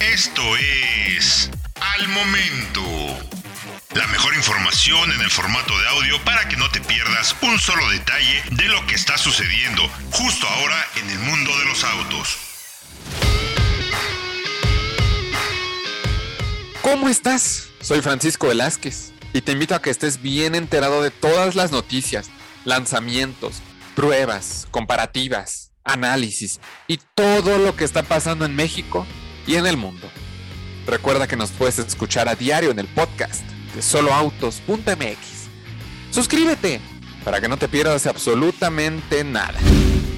[0.00, 2.82] Esto es Al Momento.
[3.94, 7.88] La mejor información en el formato de audio para que no te pierdas un solo
[7.90, 12.38] detalle de lo que está sucediendo justo ahora en el mundo de los autos.
[16.82, 17.68] ¿Cómo estás?
[17.80, 22.30] Soy Francisco Velázquez y te invito a que estés bien enterado de todas las noticias,
[22.64, 23.62] lanzamientos,
[23.94, 29.06] pruebas, comparativas, análisis y todo lo que está pasando en México
[29.46, 30.08] y en el mundo.
[30.86, 33.44] Recuerda que nos puedes escuchar a diario en el podcast
[33.74, 35.16] de soloautos.mx.
[36.10, 36.80] Suscríbete
[37.24, 39.58] para que no te pierdas absolutamente nada.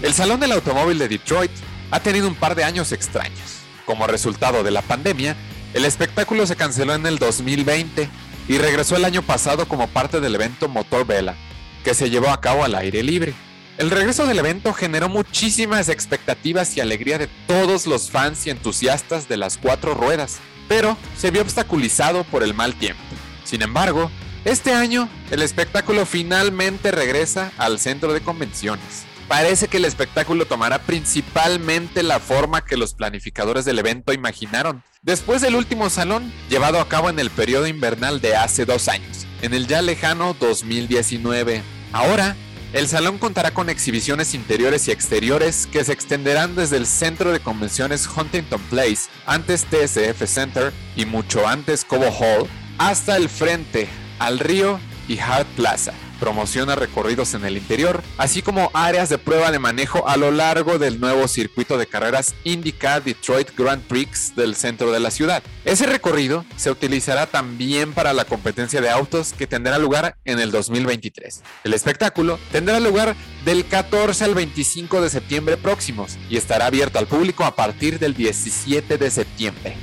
[0.02, 1.50] El Salón del Automóvil de Detroit
[1.90, 3.60] ha tenido un par de años extraños.
[3.86, 5.34] Como resultado de la pandemia,
[5.74, 8.08] el espectáculo se canceló en el 2020
[8.48, 11.34] y regresó el año pasado como parte del evento Motor Vela,
[11.84, 13.34] que se llevó a cabo al aire libre.
[13.78, 19.28] El regreso del evento generó muchísimas expectativas y alegría de todos los fans y entusiastas
[19.28, 23.00] de las cuatro ruedas, pero se vio obstaculizado por el mal tiempo.
[23.44, 24.10] Sin embargo,
[24.44, 29.04] este año el espectáculo finalmente regresa al centro de convenciones.
[29.28, 35.40] Parece que el espectáculo tomará principalmente la forma que los planificadores del evento imaginaron, después
[35.40, 39.54] del último salón llevado a cabo en el periodo invernal de hace dos años, en
[39.54, 41.62] el ya lejano 2019.
[41.92, 42.36] Ahora,
[42.72, 47.40] el salón contará con exhibiciones interiores y exteriores que se extenderán desde el centro de
[47.40, 54.38] convenciones Huntington Place, antes TSF Center y mucho antes Cobo Hall, hasta el frente, al
[54.38, 59.58] río y Hart Plaza promociona recorridos en el interior, así como áreas de prueba de
[59.58, 64.92] manejo a lo largo del nuevo circuito de carreras IndyCar Detroit Grand Prix del centro
[64.92, 65.42] de la ciudad.
[65.64, 70.50] Ese recorrido se utilizará también para la competencia de autos que tendrá lugar en el
[70.50, 71.42] 2023.
[71.64, 77.06] El espectáculo tendrá lugar del 14 al 25 de septiembre próximos y estará abierto al
[77.06, 79.76] público a partir del 17 de septiembre.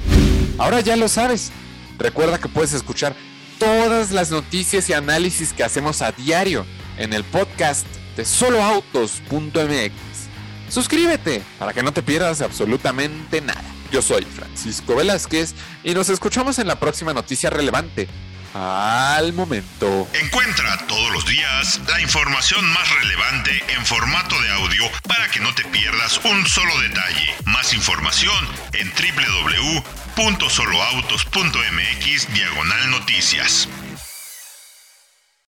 [0.57, 1.51] Ahora ya lo sabes.
[1.97, 3.15] Recuerda que puedes escuchar
[3.59, 6.65] todas las noticias y análisis que hacemos a diario
[6.97, 7.85] en el podcast
[8.15, 9.93] de soloautos.mx.
[10.69, 13.63] Suscríbete para que no te pierdas absolutamente nada.
[13.91, 15.53] Yo soy Francisco Velázquez
[15.83, 18.07] y nos escuchamos en la próxima noticia relevante.
[18.53, 20.07] Al momento.
[20.13, 25.53] Encuentra todos los días la información más relevante en formato de audio para que no
[25.53, 27.35] te pierdas un solo detalle.
[27.45, 28.89] Más información en
[30.15, 33.67] www.soloautos.mx diagonal noticias.